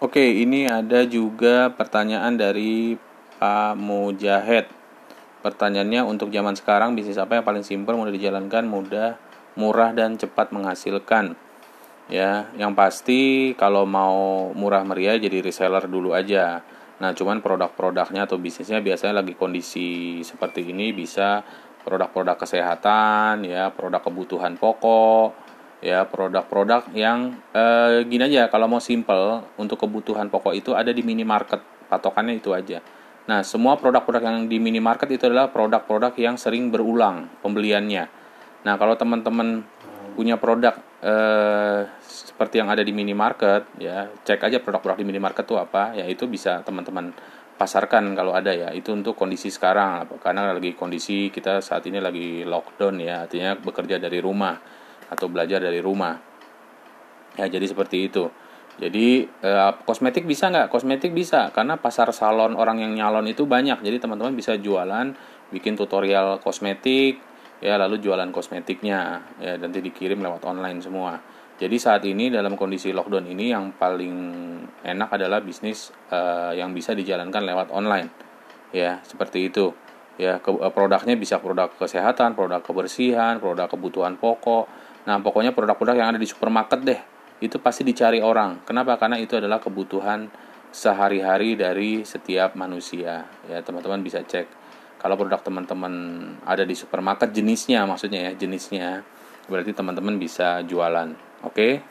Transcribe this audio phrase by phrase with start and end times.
[0.00, 2.96] Oke, ini ada juga pertanyaan dari
[3.36, 4.64] Pak Mujahid.
[5.44, 9.20] Pertanyaannya untuk zaman sekarang bisnis apa yang paling simpel, mudah dijalankan, mudah,
[9.60, 11.36] murah dan cepat menghasilkan.
[12.08, 16.64] Ya, yang pasti kalau mau murah meriah jadi reseller dulu aja.
[16.96, 21.44] Nah, cuman produk-produknya atau bisnisnya biasanya lagi kondisi seperti ini bisa
[21.84, 25.49] produk-produk kesehatan, ya, produk kebutuhan pokok,
[25.80, 31.00] ya, produk-produk yang eh, gini aja kalau mau simple untuk kebutuhan pokok itu ada di
[31.00, 32.84] minimarket, patokannya itu aja.
[33.28, 38.08] Nah, semua produk-produk yang di minimarket itu adalah produk-produk yang sering berulang pembeliannya.
[38.64, 39.64] Nah, kalau teman-teman
[40.12, 45.56] punya produk eh, seperti yang ada di minimarket, ya cek aja produk-produk di minimarket itu
[45.56, 47.12] apa, ya itu bisa teman-teman
[47.56, 48.68] pasarkan kalau ada ya.
[48.72, 54.00] Itu untuk kondisi sekarang, karena lagi kondisi kita saat ini lagi lockdown ya, artinya bekerja
[54.00, 54.79] dari rumah
[55.10, 56.16] atau belajar dari rumah.
[57.36, 58.30] Ya jadi seperti itu.
[58.80, 60.72] Jadi eh, kosmetik bisa nggak?
[60.72, 63.82] Kosmetik bisa karena pasar salon orang yang nyalon itu banyak.
[63.82, 65.12] Jadi teman-teman bisa jualan,
[65.52, 67.20] bikin tutorial kosmetik,
[67.60, 71.20] ya lalu jualan kosmetiknya ya nanti dikirim lewat online semua
[71.60, 74.16] jadi saat ini dalam kondisi lockdown ini yang paling
[74.80, 78.08] enak adalah bisnis uh, yang bisa dijalankan lewat online
[78.72, 79.76] ya seperti itu
[80.16, 85.98] ya ke, uh, produknya bisa produk kesehatan produk kebersihan produk kebutuhan pokok nah pokoknya produk-produk
[85.98, 87.00] yang ada di supermarket deh
[87.42, 88.62] itu pasti dicari orang.
[88.62, 88.94] Kenapa?
[89.00, 90.30] Karena itu adalah kebutuhan
[90.70, 93.26] sehari-hari dari setiap manusia.
[93.50, 94.46] Ya teman-teman bisa cek.
[95.00, 95.92] Kalau produk teman-teman
[96.46, 99.02] ada di supermarket jenisnya maksudnya ya jenisnya
[99.50, 101.10] berarti teman-teman bisa jualan.
[101.42, 101.82] Oke